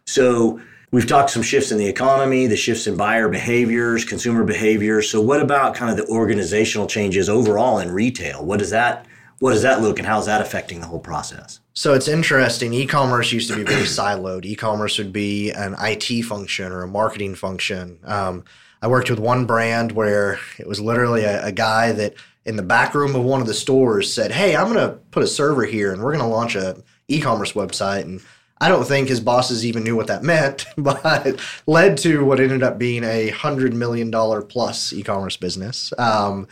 so 0.06 0.60
we've 0.92 1.06
talked 1.06 1.30
some 1.30 1.42
shifts 1.42 1.72
in 1.72 1.78
the 1.78 1.86
economy, 1.88 2.46
the 2.46 2.56
shifts 2.56 2.86
in 2.86 2.96
buyer 2.96 3.28
behaviors, 3.28 4.04
consumer 4.04 4.44
behaviors. 4.44 5.10
So, 5.10 5.20
what 5.20 5.42
about 5.42 5.74
kind 5.74 5.90
of 5.90 5.96
the 5.96 6.10
organizational 6.12 6.86
changes 6.86 7.28
overall 7.28 7.80
in 7.80 7.90
retail? 7.90 8.44
What 8.44 8.60
does 8.60 8.70
that 8.70 9.04
what 9.40 9.52
does 9.52 9.62
that 9.62 9.82
look, 9.82 9.98
and 9.98 10.06
how 10.06 10.18
is 10.20 10.26
that 10.26 10.40
affecting 10.40 10.80
the 10.80 10.86
whole 10.86 11.00
process? 11.00 11.58
So 11.78 11.94
it's 11.94 12.08
interesting. 12.08 12.74
E-commerce 12.74 13.30
used 13.30 13.48
to 13.50 13.54
be 13.54 13.62
very 13.62 13.82
siloed. 13.84 14.44
E-commerce 14.44 14.98
would 14.98 15.12
be 15.12 15.52
an 15.52 15.76
IT 15.78 16.24
function 16.24 16.72
or 16.72 16.82
a 16.82 16.88
marketing 16.88 17.36
function. 17.36 18.00
Um, 18.02 18.42
I 18.82 18.88
worked 18.88 19.10
with 19.10 19.20
one 19.20 19.46
brand 19.46 19.92
where 19.92 20.40
it 20.58 20.66
was 20.66 20.80
literally 20.80 21.22
a, 21.22 21.46
a 21.46 21.52
guy 21.52 21.92
that 21.92 22.14
in 22.44 22.56
the 22.56 22.64
back 22.64 22.96
room 22.96 23.14
of 23.14 23.22
one 23.22 23.40
of 23.40 23.46
the 23.46 23.54
stores 23.54 24.12
said, 24.12 24.32
"Hey, 24.32 24.56
I'm 24.56 24.72
going 24.72 24.88
to 24.88 24.96
put 25.12 25.22
a 25.22 25.28
server 25.28 25.66
here, 25.66 25.92
and 25.92 26.02
we're 26.02 26.10
going 26.10 26.24
to 26.24 26.26
launch 26.28 26.56
a 26.56 26.82
e-commerce 27.06 27.52
website." 27.52 28.02
And 28.02 28.22
I 28.60 28.68
don't 28.68 28.84
think 28.84 29.08
his 29.08 29.20
bosses 29.20 29.64
even 29.64 29.84
knew 29.84 29.94
what 29.94 30.08
that 30.08 30.22
meant, 30.34 30.66
but 30.76 31.26
it 31.28 31.40
led 31.68 31.96
to 31.98 32.24
what 32.24 32.40
ended 32.40 32.64
up 32.64 32.78
being 32.78 33.04
a 33.04 33.28
hundred 33.28 33.72
million 33.72 34.10
dollar 34.10 34.42
plus 34.42 34.92
e-commerce 34.92 35.36
business. 35.36 35.92
Um, 35.96 36.48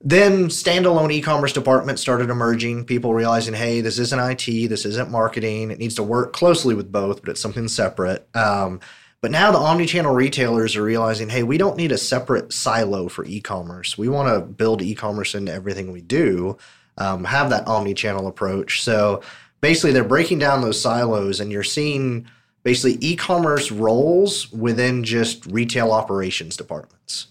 then 0.00 0.46
standalone 0.46 1.12
e-commerce 1.12 1.52
departments 1.52 2.00
started 2.00 2.30
emerging. 2.30 2.84
People 2.84 3.14
realizing, 3.14 3.54
hey, 3.54 3.80
this 3.80 3.98
isn't 3.98 4.20
IT, 4.20 4.68
this 4.68 4.84
isn't 4.84 5.10
marketing. 5.10 5.70
It 5.70 5.78
needs 5.78 5.96
to 5.96 6.04
work 6.04 6.32
closely 6.32 6.74
with 6.74 6.92
both, 6.92 7.20
but 7.20 7.30
it's 7.30 7.40
something 7.40 7.66
separate. 7.66 8.28
Um, 8.34 8.80
but 9.20 9.32
now 9.32 9.50
the 9.50 9.58
omni-channel 9.58 10.14
retailers 10.14 10.76
are 10.76 10.82
realizing, 10.82 11.28
hey, 11.28 11.42
we 11.42 11.58
don't 11.58 11.76
need 11.76 11.90
a 11.90 11.98
separate 11.98 12.52
silo 12.52 13.08
for 13.08 13.24
e-commerce. 13.24 13.98
We 13.98 14.08
want 14.08 14.28
to 14.28 14.40
build 14.40 14.80
e-commerce 14.80 15.34
into 15.34 15.52
everything 15.52 15.90
we 15.90 16.00
do, 16.00 16.56
um, 16.98 17.24
have 17.24 17.50
that 17.50 17.66
omni-channel 17.66 18.28
approach. 18.28 18.82
So 18.82 19.22
basically, 19.60 19.90
they're 19.90 20.04
breaking 20.04 20.38
down 20.38 20.60
those 20.60 20.80
silos, 20.80 21.40
and 21.40 21.50
you're 21.50 21.64
seeing 21.64 22.28
basically 22.62 22.98
e-commerce 23.04 23.72
roles 23.72 24.52
within 24.52 25.02
just 25.02 25.44
retail 25.46 25.90
operations 25.90 26.56
departments. 26.56 27.26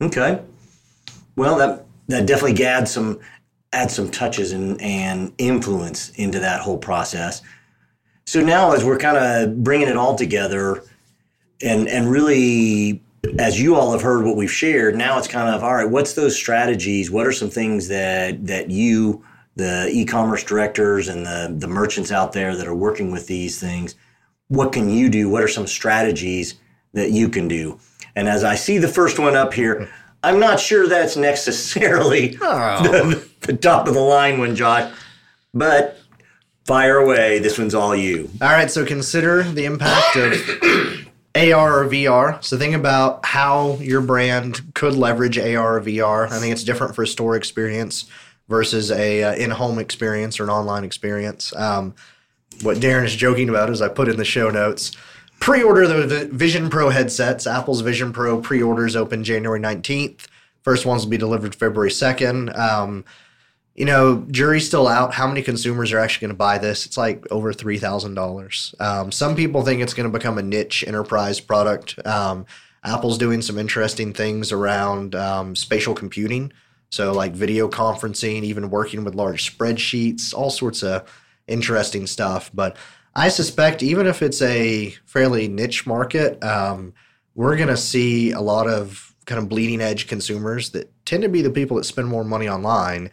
Okay. 0.00 0.40
Well, 1.36 1.56
that 1.56 1.86
that 2.08 2.26
definitely 2.26 2.64
adds 2.64 2.90
some 2.90 3.20
adds 3.72 3.94
some 3.94 4.10
touches 4.10 4.52
and, 4.52 4.80
and 4.80 5.32
influence 5.38 6.10
into 6.10 6.38
that 6.40 6.60
whole 6.60 6.78
process. 6.78 7.42
So 8.26 8.40
now, 8.40 8.72
as 8.72 8.84
we're 8.84 8.98
kind 8.98 9.16
of 9.16 9.64
bringing 9.64 9.88
it 9.88 9.96
all 9.96 10.14
together, 10.14 10.84
and 11.62 11.88
and 11.88 12.10
really, 12.10 13.02
as 13.38 13.60
you 13.60 13.74
all 13.74 13.92
have 13.92 14.02
heard 14.02 14.24
what 14.24 14.36
we've 14.36 14.50
shared, 14.50 14.94
now 14.94 15.18
it's 15.18 15.28
kind 15.28 15.48
of 15.48 15.62
all 15.64 15.74
right. 15.74 15.88
What's 15.88 16.14
those 16.14 16.36
strategies? 16.36 17.10
What 17.10 17.26
are 17.26 17.32
some 17.32 17.50
things 17.50 17.88
that 17.88 18.46
that 18.46 18.70
you, 18.70 19.24
the 19.56 19.88
e-commerce 19.90 20.44
directors 20.44 21.08
and 21.08 21.24
the 21.26 21.54
the 21.58 21.68
merchants 21.68 22.12
out 22.12 22.32
there 22.32 22.54
that 22.56 22.66
are 22.66 22.74
working 22.74 23.10
with 23.10 23.26
these 23.26 23.58
things, 23.58 23.96
what 24.48 24.72
can 24.72 24.90
you 24.90 25.08
do? 25.08 25.28
What 25.30 25.42
are 25.42 25.48
some 25.48 25.66
strategies 25.66 26.56
that 26.92 27.10
you 27.10 27.28
can 27.28 27.48
do? 27.48 27.78
And 28.14 28.28
as 28.28 28.44
I 28.44 28.54
see 28.54 28.78
the 28.78 28.88
first 28.88 29.18
one 29.18 29.34
up 29.34 29.54
here, 29.54 29.90
I'm 30.22 30.38
not 30.38 30.60
sure 30.60 30.86
that's 30.88 31.16
necessarily 31.16 32.38
oh. 32.42 32.82
the, 32.82 33.28
the, 33.40 33.56
top 33.56 33.88
of 33.88 33.94
the 33.94 34.00
line 34.00 34.38
one, 34.38 34.54
Josh, 34.54 34.92
but 35.52 35.98
fire 36.64 36.98
away. 36.98 37.40
This 37.40 37.58
one's 37.58 37.74
all 37.74 37.94
you. 37.96 38.30
All 38.40 38.50
right, 38.50 38.70
so 38.70 38.84
consider 38.84 39.42
the 39.42 39.64
impact 39.64 40.16
of 40.16 40.32
AR 41.34 41.82
or 41.82 41.88
VR. 41.88 42.42
So 42.44 42.56
think 42.56 42.74
about 42.74 43.24
how 43.26 43.74
your 43.76 44.00
brand 44.00 44.74
could 44.74 44.94
leverage 44.94 45.38
AR 45.38 45.78
or 45.78 45.80
VR. 45.80 46.30
I 46.30 46.38
think 46.38 46.52
it's 46.52 46.64
different 46.64 46.94
for 46.94 47.02
a 47.02 47.06
store 47.06 47.36
experience 47.36 48.04
versus 48.48 48.90
a 48.90 49.24
uh, 49.24 49.34
in-home 49.34 49.78
experience 49.78 50.38
or 50.38 50.44
an 50.44 50.50
online 50.50 50.84
experience. 50.84 51.54
Um, 51.56 51.94
what 52.60 52.76
Darren 52.76 53.04
is 53.04 53.16
joking 53.16 53.48
about 53.48 53.70
is 53.70 53.80
I 53.80 53.88
put 53.88 54.08
in 54.08 54.18
the 54.18 54.24
show 54.24 54.50
notes 54.50 54.92
pre-order 55.42 56.06
the 56.06 56.26
Vision 56.26 56.70
Pro 56.70 56.88
headsets. 56.88 57.48
Apple's 57.48 57.80
Vision 57.80 58.12
Pro 58.12 58.40
pre-orders 58.40 58.94
open 58.94 59.24
January 59.24 59.58
19th. 59.58 60.26
First 60.62 60.86
ones 60.86 61.02
will 61.02 61.10
be 61.10 61.18
delivered 61.18 61.52
February 61.52 61.90
2nd. 61.90 62.56
Um, 62.56 63.04
you 63.74 63.84
know, 63.84 64.24
jury's 64.30 64.66
still 64.66 64.86
out. 64.86 65.14
How 65.14 65.26
many 65.26 65.42
consumers 65.42 65.92
are 65.92 65.98
actually 65.98 66.26
going 66.28 66.34
to 66.34 66.38
buy 66.38 66.58
this? 66.58 66.86
It's 66.86 66.96
like 66.96 67.26
over 67.32 67.52
three 67.52 67.78
thousand 67.78 68.10
um, 68.10 68.14
dollars. 68.14 68.74
Some 69.10 69.34
people 69.34 69.62
think 69.62 69.80
it's 69.80 69.94
going 69.94 70.10
to 70.10 70.16
become 70.16 70.38
a 70.38 70.42
niche 70.42 70.84
enterprise 70.86 71.40
product. 71.40 71.98
Um, 72.06 72.46
Apple's 72.84 73.18
doing 73.18 73.42
some 73.42 73.58
interesting 73.58 74.12
things 74.12 74.52
around 74.52 75.14
um, 75.14 75.56
spatial 75.56 75.94
computing, 75.94 76.52
so 76.90 77.12
like 77.12 77.32
video 77.32 77.66
conferencing, 77.66 78.42
even 78.42 78.70
working 78.70 79.04
with 79.04 79.14
large 79.14 79.56
spreadsheets, 79.56 80.34
all 80.34 80.50
sorts 80.50 80.82
of 80.82 81.10
interesting 81.48 82.06
stuff. 82.06 82.50
But 82.52 82.76
I 83.14 83.28
suspect 83.28 83.82
even 83.82 84.06
if 84.06 84.22
it's 84.22 84.40
a 84.40 84.90
fairly 85.04 85.48
niche 85.48 85.86
market, 85.86 86.42
um, 86.42 86.94
we're 87.34 87.56
going 87.56 87.68
to 87.68 87.76
see 87.76 88.32
a 88.32 88.40
lot 88.40 88.68
of 88.68 89.14
kind 89.26 89.38
of 89.38 89.48
bleeding 89.48 89.80
edge 89.80 90.06
consumers 90.06 90.70
that 90.70 90.90
tend 91.04 91.22
to 91.22 91.28
be 91.28 91.42
the 91.42 91.50
people 91.50 91.76
that 91.76 91.84
spend 91.84 92.08
more 92.08 92.24
money 92.24 92.48
online 92.48 93.10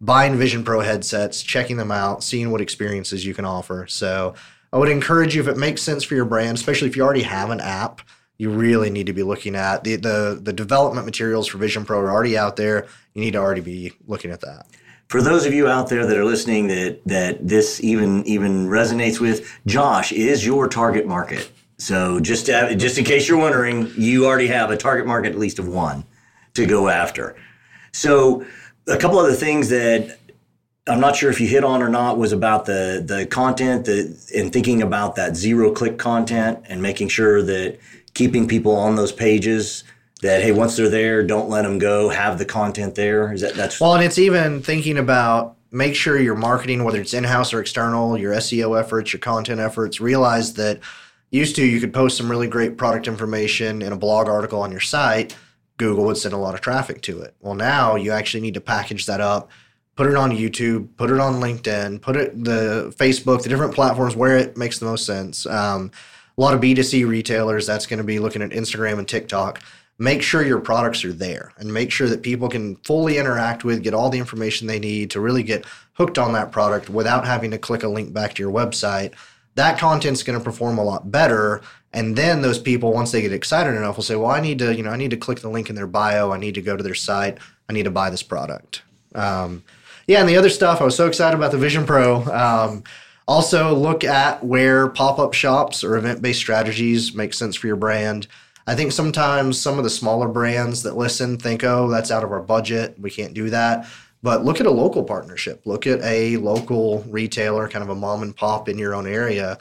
buying 0.00 0.38
Vision 0.38 0.64
Pro 0.64 0.80
headsets, 0.80 1.42
checking 1.42 1.76
them 1.76 1.90
out, 1.90 2.24
seeing 2.24 2.50
what 2.50 2.60
experiences 2.60 3.26
you 3.26 3.34
can 3.34 3.44
offer. 3.44 3.86
So 3.88 4.34
I 4.72 4.78
would 4.78 4.88
encourage 4.88 5.34
you 5.34 5.42
if 5.42 5.48
it 5.48 5.58
makes 5.58 5.82
sense 5.82 6.04
for 6.04 6.14
your 6.14 6.24
brand, 6.24 6.56
especially 6.56 6.88
if 6.88 6.96
you 6.96 7.02
already 7.02 7.22
have 7.22 7.50
an 7.50 7.60
app, 7.60 8.00
you 8.38 8.50
really 8.50 8.88
need 8.88 9.06
to 9.06 9.12
be 9.12 9.22
looking 9.22 9.54
at 9.54 9.84
the 9.84 9.96
the, 9.96 10.40
the 10.40 10.52
development 10.52 11.04
materials 11.04 11.46
for 11.46 11.58
Vision 11.58 11.84
Pro 11.84 11.98
are 11.98 12.10
already 12.10 12.38
out 12.38 12.56
there. 12.56 12.86
You 13.12 13.20
need 13.20 13.32
to 13.32 13.38
already 13.38 13.60
be 13.60 13.92
looking 14.06 14.30
at 14.30 14.40
that 14.40 14.66
for 15.10 15.20
those 15.20 15.44
of 15.44 15.52
you 15.52 15.66
out 15.66 15.88
there 15.88 16.06
that 16.06 16.16
are 16.16 16.24
listening 16.24 16.68
that 16.68 17.00
that 17.04 17.46
this 17.46 17.82
even 17.82 18.24
even 18.26 18.68
resonates 18.68 19.18
with, 19.18 19.58
Josh 19.66 20.12
is 20.12 20.46
your 20.46 20.68
target 20.68 21.04
market. 21.04 21.50
So 21.78 22.20
just 22.20 22.46
to, 22.46 22.76
just 22.76 22.96
in 22.96 23.04
case 23.04 23.28
you're 23.28 23.38
wondering, 23.38 23.90
you 23.96 24.24
already 24.24 24.46
have 24.46 24.70
a 24.70 24.76
target 24.76 25.08
market 25.08 25.32
at 25.32 25.38
least 25.38 25.58
of 25.58 25.66
one 25.66 26.04
to 26.54 26.64
go 26.64 26.88
after. 26.88 27.34
So 27.92 28.46
a 28.86 28.96
couple 28.96 29.18
other 29.18 29.34
things 29.34 29.68
that 29.70 30.16
I'm 30.86 31.00
not 31.00 31.16
sure 31.16 31.28
if 31.28 31.40
you 31.40 31.48
hit 31.48 31.64
on 31.64 31.82
or 31.82 31.88
not 31.88 32.16
was 32.16 32.30
about 32.30 32.66
the 32.66 33.02
the 33.04 33.26
content 33.26 33.88
and 33.88 34.52
thinking 34.52 34.80
about 34.80 35.16
that 35.16 35.34
zero 35.34 35.72
click 35.72 35.98
content 35.98 36.60
and 36.68 36.80
making 36.80 37.08
sure 37.08 37.42
that 37.42 37.80
keeping 38.14 38.46
people 38.46 38.76
on 38.76 38.94
those 38.94 39.10
pages 39.10 39.82
that 40.22 40.42
hey 40.42 40.52
once 40.52 40.76
they're 40.76 40.88
there 40.88 41.22
don't 41.22 41.48
let 41.48 41.62
them 41.62 41.78
go. 41.78 42.08
Have 42.08 42.38
the 42.38 42.44
content 42.44 42.94
there. 42.94 43.32
Is 43.32 43.40
that 43.40 43.54
that's 43.54 43.80
well 43.80 43.94
and 43.94 44.04
it's 44.04 44.18
even 44.18 44.62
thinking 44.62 44.98
about 44.98 45.56
make 45.70 45.94
sure 45.94 46.18
your 46.18 46.34
marketing 46.34 46.84
whether 46.84 47.00
it's 47.00 47.14
in-house 47.14 47.52
or 47.52 47.60
external 47.60 48.18
your 48.18 48.32
seo 48.34 48.78
efforts 48.78 49.12
your 49.12 49.20
content 49.20 49.60
efforts 49.60 50.00
realize 50.00 50.54
that 50.54 50.80
used 51.30 51.54
to 51.56 51.64
you 51.64 51.78
could 51.78 51.94
post 51.94 52.16
some 52.16 52.30
really 52.30 52.48
great 52.48 52.76
product 52.76 53.06
information 53.06 53.82
in 53.82 53.92
a 53.92 53.96
blog 53.96 54.28
article 54.28 54.62
on 54.62 54.70
your 54.70 54.80
site. 54.80 55.36
Google 55.76 56.04
would 56.04 56.16
send 56.16 56.34
a 56.34 56.38
lot 56.38 56.54
of 56.54 56.60
traffic 56.60 57.00
to 57.02 57.20
it. 57.22 57.34
Well 57.40 57.54
now 57.54 57.96
you 57.96 58.12
actually 58.12 58.42
need 58.42 58.54
to 58.54 58.60
package 58.60 59.06
that 59.06 59.20
up 59.20 59.50
put 59.96 60.08
it 60.08 60.16
on 60.16 60.30
youtube 60.30 60.88
put 60.96 61.10
it 61.10 61.20
on 61.20 61.34
linkedin 61.34 62.00
put 62.00 62.16
it 62.16 62.44
the 62.44 62.90
facebook 62.96 63.42
the 63.42 63.48
different 63.50 63.74
platforms 63.74 64.16
where 64.16 64.36
it 64.36 64.56
makes 64.56 64.78
the 64.78 64.86
most 64.86 65.04
sense. 65.04 65.46
Um, 65.46 65.90
a 66.38 66.40
lot 66.40 66.54
of 66.54 66.60
b2c 66.60 67.06
retailers 67.06 67.66
that's 67.66 67.86
going 67.86 67.98
to 67.98 68.04
be 68.04 68.18
looking 68.18 68.40
at 68.40 68.50
instagram 68.50 68.98
and 68.98 69.06
tiktok 69.06 69.60
make 70.00 70.22
sure 70.22 70.42
your 70.42 70.58
products 70.58 71.04
are 71.04 71.12
there 71.12 71.52
and 71.58 71.72
make 71.72 71.90
sure 71.90 72.08
that 72.08 72.22
people 72.22 72.48
can 72.48 72.74
fully 72.76 73.18
interact 73.18 73.64
with, 73.64 73.82
get 73.82 73.92
all 73.92 74.08
the 74.08 74.18
information 74.18 74.66
they 74.66 74.78
need 74.78 75.10
to 75.10 75.20
really 75.20 75.42
get 75.42 75.62
hooked 75.92 76.18
on 76.18 76.32
that 76.32 76.50
product 76.50 76.88
without 76.88 77.26
having 77.26 77.50
to 77.50 77.58
click 77.58 77.82
a 77.82 77.88
link 77.88 78.10
back 78.10 78.32
to 78.32 78.42
your 78.42 78.50
website. 78.50 79.12
That 79.56 79.78
content's 79.78 80.22
going 80.22 80.38
to 80.38 80.44
perform 80.44 80.78
a 80.78 80.82
lot 80.82 81.12
better. 81.12 81.60
And 81.92 82.16
then 82.16 82.40
those 82.40 82.58
people, 82.58 82.94
once 82.94 83.12
they 83.12 83.20
get 83.20 83.34
excited 83.34 83.74
enough, 83.74 83.96
will 83.96 84.02
say, 84.02 84.16
well, 84.16 84.30
I 84.30 84.40
need 84.40 84.58
to, 84.60 84.74
you 84.74 84.82
know, 84.82 84.88
I 84.88 84.96
need 84.96 85.10
to 85.10 85.18
click 85.18 85.40
the 85.40 85.50
link 85.50 85.68
in 85.68 85.76
their 85.76 85.86
bio. 85.86 86.32
I 86.32 86.38
need 86.38 86.54
to 86.54 86.62
go 86.62 86.78
to 86.78 86.82
their 86.82 86.94
site. 86.94 87.36
I 87.68 87.74
need 87.74 87.82
to 87.82 87.90
buy 87.90 88.08
this 88.08 88.22
product. 88.22 88.80
Um, 89.14 89.64
yeah, 90.06 90.20
and 90.20 90.28
the 90.28 90.36
other 90.38 90.48
stuff, 90.48 90.80
I 90.80 90.84
was 90.84 90.96
so 90.96 91.08
excited 91.08 91.36
about 91.36 91.52
the 91.52 91.58
Vision 91.58 91.84
Pro. 91.84 92.22
Um, 92.22 92.84
also, 93.28 93.74
look 93.74 94.02
at 94.02 94.42
where 94.42 94.88
pop 94.88 95.18
up 95.18 95.34
shops 95.34 95.84
or 95.84 95.98
event 95.98 96.22
based 96.22 96.40
strategies 96.40 97.14
make 97.14 97.34
sense 97.34 97.54
for 97.54 97.66
your 97.66 97.76
brand. 97.76 98.28
I 98.70 98.76
think 98.76 98.92
sometimes 98.92 99.60
some 99.60 99.78
of 99.78 99.84
the 99.84 99.90
smaller 99.90 100.28
brands 100.28 100.84
that 100.84 100.96
listen 100.96 101.38
think, 101.38 101.64
oh, 101.64 101.88
that's 101.88 102.12
out 102.12 102.22
of 102.22 102.30
our 102.30 102.40
budget. 102.40 102.94
We 103.00 103.10
can't 103.10 103.34
do 103.34 103.50
that. 103.50 103.88
But 104.22 104.44
look 104.44 104.60
at 104.60 104.66
a 104.66 104.70
local 104.70 105.02
partnership. 105.02 105.62
Look 105.66 105.88
at 105.88 106.00
a 106.02 106.36
local 106.36 107.02
retailer, 107.08 107.68
kind 107.68 107.82
of 107.82 107.88
a 107.88 107.96
mom 107.96 108.22
and 108.22 108.36
pop 108.36 108.68
in 108.68 108.78
your 108.78 108.94
own 108.94 109.08
area. 109.08 109.58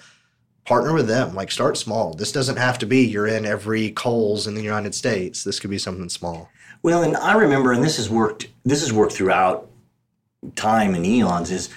Partner 0.64 0.94
with 0.94 1.08
them. 1.08 1.34
Like 1.34 1.50
start 1.50 1.76
small. 1.76 2.14
This 2.14 2.32
doesn't 2.32 2.58
have 2.58 2.78
to 2.78 2.86
be 2.86 3.04
you're 3.04 3.26
in 3.26 3.48
every 3.48 3.90
Kohl's 3.90 4.46
in 4.46 4.54
the 4.54 4.62
United 4.62 4.94
States. 4.94 5.44
This 5.44 5.60
could 5.60 5.72
be 5.72 5.80
something 5.80 6.10
small. 6.10 6.48
Well, 6.84 7.02
and 7.02 7.18
I 7.18 7.34
remember, 7.34 7.72
and 7.72 7.84
this 7.84 7.98
has 7.98 8.12
worked. 8.12 8.50
This 8.64 8.82
has 8.82 8.94
worked 8.94 9.14
throughout 9.14 9.72
time 10.56 10.94
and 10.94 11.04
eons. 11.04 11.50
Is 11.50 11.70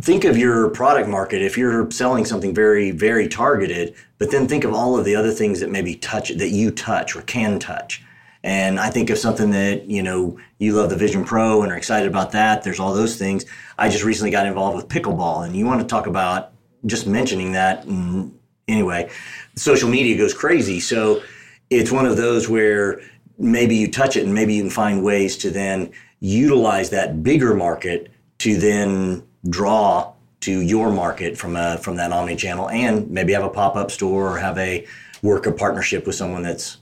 think 0.00 0.24
of 0.24 0.36
your 0.36 0.70
product 0.70 1.08
market 1.08 1.42
if 1.42 1.58
you're 1.58 1.90
selling 1.90 2.24
something 2.24 2.54
very 2.54 2.90
very 2.90 3.26
targeted 3.26 3.94
but 4.18 4.30
then 4.30 4.46
think 4.46 4.64
of 4.64 4.72
all 4.72 4.98
of 4.98 5.04
the 5.04 5.14
other 5.14 5.30
things 5.30 5.60
that 5.60 5.70
maybe 5.70 5.94
touch 5.94 6.30
that 6.30 6.50
you 6.50 6.70
touch 6.70 7.14
or 7.16 7.22
can 7.22 7.58
touch. 7.58 8.02
And 8.44 8.78
i 8.78 8.90
think 8.90 9.10
of 9.10 9.18
something 9.18 9.50
that 9.50 9.86
you 9.86 10.02
know 10.02 10.38
you 10.58 10.74
love 10.74 10.90
the 10.90 10.96
vision 10.96 11.24
pro 11.24 11.62
and 11.62 11.72
are 11.72 11.76
excited 11.76 12.08
about 12.08 12.32
that 12.32 12.62
there's 12.62 12.80
all 12.80 12.94
those 12.94 13.16
things. 13.16 13.44
I 13.76 13.88
just 13.88 14.04
recently 14.04 14.30
got 14.30 14.46
involved 14.46 14.76
with 14.76 14.88
pickleball 14.88 15.44
and 15.44 15.56
you 15.56 15.66
want 15.66 15.80
to 15.80 15.86
talk 15.86 16.06
about 16.06 16.52
just 16.86 17.06
mentioning 17.06 17.52
that 17.52 17.84
mm, 17.84 18.30
anyway 18.68 19.10
social 19.56 19.88
media 19.88 20.16
goes 20.16 20.32
crazy. 20.32 20.80
So 20.80 21.22
it's 21.70 21.90
one 21.90 22.06
of 22.06 22.16
those 22.16 22.48
where 22.48 23.00
maybe 23.38 23.76
you 23.76 23.90
touch 23.90 24.16
it 24.16 24.24
and 24.24 24.34
maybe 24.34 24.54
you 24.54 24.62
can 24.62 24.70
find 24.70 25.02
ways 25.02 25.36
to 25.38 25.50
then 25.50 25.92
utilize 26.20 26.90
that 26.90 27.22
bigger 27.22 27.54
market 27.54 28.10
to 28.38 28.56
then 28.56 29.27
draw 29.48 30.12
to 30.40 30.60
your 30.60 30.90
market 30.90 31.36
from 31.36 31.56
a 31.56 31.78
from 31.78 31.96
that 31.96 32.12
omni 32.12 32.36
channel 32.36 32.68
and 32.70 33.10
maybe 33.10 33.32
have 33.32 33.44
a 33.44 33.48
pop-up 33.48 33.90
store 33.90 34.34
or 34.34 34.38
have 34.38 34.56
a 34.58 34.86
work 35.22 35.46
a 35.46 35.52
partnership 35.52 36.06
with 36.06 36.14
someone 36.14 36.42
that's 36.42 36.78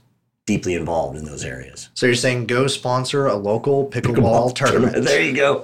deeply 0.47 0.75
involved 0.75 1.17
in 1.17 1.25
those 1.25 1.43
areas. 1.43 1.89
So 1.93 2.05
you're 2.05 2.15
saying 2.15 2.47
go 2.47 2.67
sponsor 2.67 3.27
a 3.27 3.35
local 3.35 3.85
pickleball, 3.89 4.55
tournament. 4.55 5.03
There 5.03 5.21
you 5.21 5.35
go. 5.35 5.61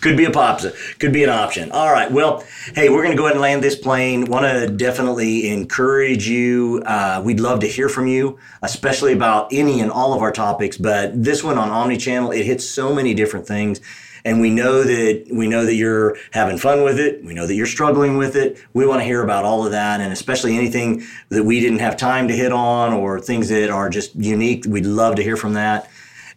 Could 0.00 0.16
be 0.16 0.24
a 0.24 0.30
pop. 0.30 0.60
Could 0.98 1.12
be 1.12 1.22
an 1.22 1.30
option. 1.30 1.70
All 1.70 1.92
right. 1.92 2.10
Well, 2.10 2.44
hey, 2.74 2.88
we're 2.88 3.02
going 3.02 3.12
to 3.12 3.16
go 3.16 3.26
ahead 3.26 3.36
and 3.36 3.40
land 3.40 3.62
this 3.62 3.76
plane. 3.76 4.24
Want 4.24 4.44
to 4.44 4.66
definitely 4.66 5.48
encourage 5.48 6.26
you. 6.26 6.82
Uh, 6.84 7.22
we'd 7.24 7.38
love 7.38 7.60
to 7.60 7.68
hear 7.68 7.88
from 7.88 8.08
you, 8.08 8.38
especially 8.62 9.12
about 9.12 9.52
any 9.52 9.80
and 9.80 9.92
all 9.92 10.12
of 10.12 10.22
our 10.22 10.32
topics. 10.32 10.76
But 10.76 11.22
this 11.22 11.44
one 11.44 11.56
on 11.56 11.68
Omnichannel, 11.68 12.36
it 12.36 12.44
hits 12.44 12.68
so 12.68 12.92
many 12.92 13.14
different 13.14 13.46
things 13.46 13.80
and 14.26 14.40
we 14.40 14.50
know 14.50 14.82
that 14.82 15.28
we 15.30 15.46
know 15.46 15.64
that 15.64 15.76
you're 15.76 16.16
having 16.32 16.58
fun 16.58 16.82
with 16.82 16.98
it. 16.98 17.24
We 17.24 17.32
know 17.32 17.46
that 17.46 17.54
you're 17.54 17.64
struggling 17.64 18.18
with 18.18 18.34
it. 18.34 18.58
We 18.74 18.84
want 18.84 19.00
to 19.00 19.04
hear 19.04 19.22
about 19.22 19.44
all 19.44 19.64
of 19.64 19.70
that, 19.70 20.00
and 20.00 20.12
especially 20.12 20.56
anything 20.56 21.04
that 21.28 21.44
we 21.44 21.60
didn't 21.60 21.78
have 21.78 21.96
time 21.96 22.26
to 22.26 22.34
hit 22.34 22.50
on 22.50 22.92
or 22.92 23.20
things 23.20 23.48
that 23.50 23.70
are 23.70 23.88
just 23.88 24.16
unique. 24.16 24.64
We'd 24.66 24.84
love 24.84 25.14
to 25.14 25.22
hear 25.22 25.36
from 25.36 25.52
that. 25.52 25.88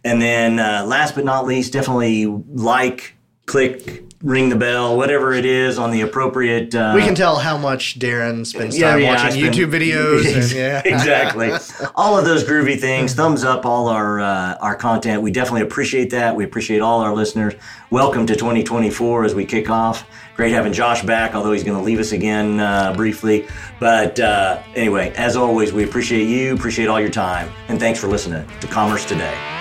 And 0.04 0.22
then, 0.22 0.60
uh, 0.60 0.84
last 0.86 1.16
but 1.16 1.24
not 1.24 1.46
least, 1.46 1.72
definitely 1.72 2.26
like, 2.26 3.16
click, 3.46 4.04
ring 4.22 4.50
the 4.50 4.56
bell, 4.56 4.96
whatever 4.96 5.32
it 5.32 5.46
is 5.46 5.78
on 5.78 5.90
the 5.90 6.02
appropriate. 6.02 6.74
Uh, 6.74 6.92
we 6.94 7.02
can 7.02 7.14
tell 7.14 7.36
how 7.36 7.56
much 7.56 7.98
Darren 7.98 8.46
spends 8.46 8.78
time 8.78 9.00
yeah, 9.00 9.14
watching 9.14 9.40
YouTube 9.40 9.70
videos. 9.70 10.26
and, 10.34 10.52
yeah. 10.52 10.82
exactly. 10.84 11.50
all 11.94 12.18
of 12.18 12.24
those 12.24 12.44
groovy 12.44 12.78
things. 12.78 13.14
Thumbs 13.14 13.44
up 13.44 13.64
all 13.64 13.88
our 13.88 14.20
uh, 14.20 14.56
our 14.60 14.74
content. 14.74 15.22
We 15.22 15.30
definitely 15.30 15.62
appreciate 15.62 16.10
that. 16.10 16.34
We 16.36 16.44
appreciate 16.44 16.80
all 16.80 17.00
our 17.00 17.14
listeners. 17.14 17.54
Welcome 17.90 18.26
to 18.26 18.34
2024 18.34 19.24
as 19.24 19.34
we 19.34 19.44
kick 19.46 19.70
off. 19.70 20.06
Great 20.36 20.52
having 20.52 20.72
Josh 20.72 21.02
back, 21.02 21.34
although 21.34 21.52
he's 21.52 21.64
going 21.64 21.76
to 21.76 21.84
leave 21.84 21.98
us 21.98 22.12
again 22.12 22.60
uh, 22.60 22.94
briefly. 22.94 23.46
But 23.78 24.20
uh, 24.20 24.62
anyway, 24.74 25.12
as 25.16 25.36
always, 25.36 25.72
we 25.72 25.84
appreciate 25.84 26.28
you, 26.28 26.54
appreciate 26.54 26.88
all 26.88 27.00
your 27.00 27.10
time, 27.10 27.50
and 27.68 27.78
thanks 27.78 27.98
for 27.98 28.06
listening 28.06 28.46
to 28.60 28.66
Commerce 28.66 29.04
Today. 29.04 29.59